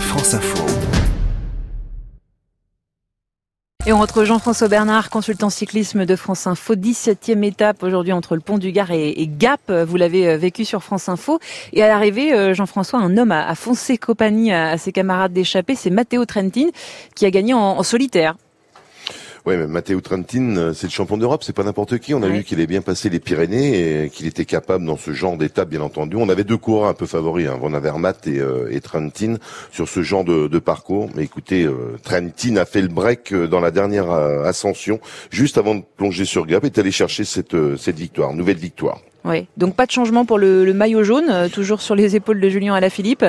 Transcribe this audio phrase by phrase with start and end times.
[0.00, 0.64] France Info.
[3.86, 8.40] Et on retrouve Jean-François Bernard, consultant cyclisme de France Info, 17e étape aujourd'hui entre le
[8.40, 9.70] pont du Gard et, Gap.
[9.70, 11.38] Vous l'avez euh, vécu sur France Info.
[11.72, 15.90] Et à l'arrivée, euh, Jean-François, un homme a, foncé compagnie à, ses camarades d'échappée, c'est
[15.90, 16.68] Matteo Trentin,
[17.14, 18.36] qui a gagné en solitaire.
[19.46, 22.14] Oui, mais Matteo Trentin, euh, c'est le champion d'Europe, c'est pas n'importe qui.
[22.14, 25.12] On a vu qu'il est bien passé les Pyrénées et qu'il était capable dans ce
[25.12, 26.16] genre d'étape, bien entendu.
[26.16, 29.36] On avait deux coureurs un peu favoris, hein, Van Avermaet et, euh, et Trentin,
[29.70, 31.10] sur ce genre de, de parcours.
[31.14, 34.98] Mais écoutez, euh, Trentin a fait le break euh, dans la dernière ascension,
[35.30, 39.00] juste avant de plonger sur Gap, et est allé chercher cette, cette victoire, nouvelle victoire.
[39.24, 42.48] Oui, donc pas de changement pour le, le maillot jaune, toujours sur les épaules de
[42.48, 43.24] Julien Alaphilippe?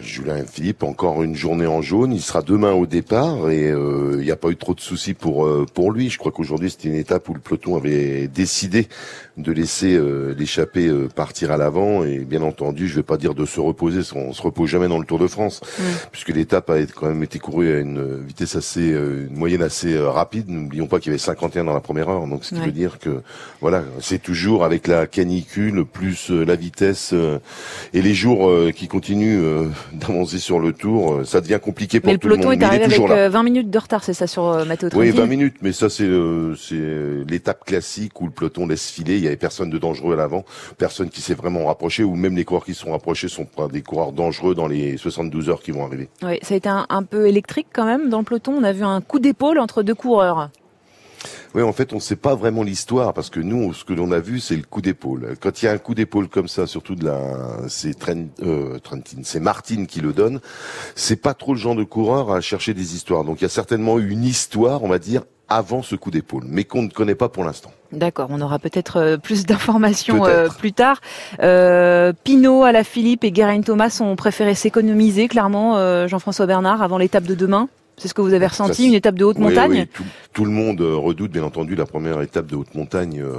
[0.00, 2.12] Julien Philippe, encore une journée en jaune.
[2.12, 5.12] Il sera demain au départ et euh, il n'y a pas eu trop de soucis
[5.12, 6.08] pour euh, pour lui.
[6.08, 8.88] Je crois qu'aujourd'hui c'était une étape où le peloton avait décidé
[9.36, 13.44] de laisser euh, l'échappée partir à l'avant et bien entendu, je vais pas dire de
[13.44, 15.60] se reposer, on se repose jamais dans le Tour de France
[16.12, 20.48] puisque l'étape a quand même été courue à une vitesse assez, une moyenne assez rapide.
[20.48, 22.98] N'oublions pas qu'il y avait 51 dans la première heure, donc ce qui veut dire
[22.98, 23.22] que
[23.60, 27.14] voilà, c'est toujours avec la canicule plus la vitesse
[27.94, 32.18] et les jours qui continuent d'avancer sur le tour, euh, ça devient compliqué pour mais
[32.18, 32.46] tout le monde.
[32.46, 34.64] Mais le peloton est arrivé avec 20 euh, minutes de retard, c'est ça sur euh,
[34.64, 36.08] Matteo Oui, 20 minutes, mais ça c'est
[37.28, 40.44] l'étape classique où le peloton laisse filer, il y avait personne de dangereux à l'avant,
[40.76, 44.12] personne qui s'est vraiment rapproché, ou même les coureurs qui sont rapprochés sont des coureurs
[44.12, 46.08] dangereux dans les 72 heures qui vont arriver.
[46.22, 48.72] Oui, ça a été un, un peu électrique quand même dans le peloton, on a
[48.72, 50.50] vu un coup d'épaule entre deux coureurs.
[51.54, 54.12] Oui, en fait, on ne sait pas vraiment l'histoire parce que nous, ce que l'on
[54.12, 55.34] a vu, c'est le coup d'épaule.
[55.40, 57.18] Quand il y a un coup d'épaule comme ça, surtout de la,
[57.68, 57.96] c'est
[58.42, 60.40] euh, Trentin, c'est Martine qui le donne.
[60.94, 63.24] C'est pas trop le genre de coureur à chercher des histoires.
[63.24, 66.44] Donc, il y a certainement eu une histoire, on va dire, avant ce coup d'épaule,
[66.46, 67.70] mais qu'on ne connaît pas pour l'instant.
[67.92, 71.00] D'accord, on aura peut-être euh, plus d'informations euh, plus tard.
[71.40, 77.34] Euh, Pinot, Philippe et Geraint Thomas ont préféré s'économiser, clairement, Jean-François Bernard, avant l'étape de
[77.34, 77.68] demain
[77.98, 80.80] c'est ce que vous avez ressenti, une étape de haute montagne oui, tout, le monde
[80.80, 83.38] euh, redoute bien entendu la première étape de haute montagne euh,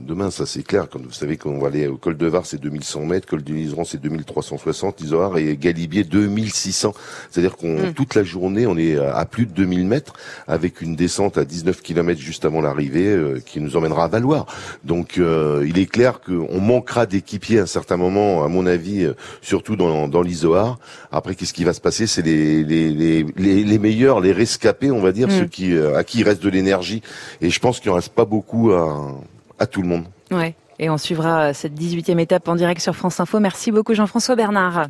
[0.00, 0.88] demain, ça c'est clair.
[0.90, 3.54] Quand vous savez qu'on va aller au col de Var, c'est 2100 mètres, col du
[3.54, 6.94] Liseran, c'est 2360, Isoar et Galibier 2600.
[7.30, 7.92] C'est-à-dire qu'on hmm.
[7.94, 10.14] toute la journée, on est à plus de 2000 mètres
[10.46, 14.46] avec une descente à 19 km juste avant l'arrivée euh, qui nous emmènera à Valoir.
[14.84, 19.08] Donc il est clair qu'on manquera d'équipiers à un certain moment, à mon avis,
[19.42, 20.78] surtout dans, dans l'Isoar.
[21.10, 22.06] Après, qu'est-ce qui va se passer?
[22.06, 25.48] C'est les, les, les, les, les meilleurs, les rescapés, on va dire, ceux mm.
[25.48, 27.02] qui, euh, à qui il reste de l'énergie.
[27.40, 29.14] Et je pense qu'il en reste pas beaucoup à,
[29.58, 30.04] à tout le monde.
[30.30, 30.54] Ouais.
[30.80, 33.40] Et on suivra cette 18e étape en direct sur France Info.
[33.40, 34.86] Merci beaucoup Jean-François Bernard.